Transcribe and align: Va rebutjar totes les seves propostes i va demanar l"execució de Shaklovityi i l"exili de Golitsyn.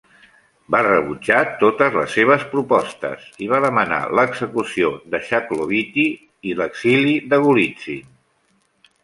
Va 0.75 0.79
rebutjar 0.85 1.41
totes 1.59 1.97
les 1.99 2.15
seves 2.19 2.45
propostes 2.53 3.27
i 3.47 3.49
va 3.51 3.59
demanar 3.67 4.01
l"execució 4.07 4.89
de 5.13 5.21
Shaklovityi 5.29 6.09
i 6.53 6.57
l"exili 6.57 7.15
de 7.35 7.43
Golitsyn. 7.47 8.11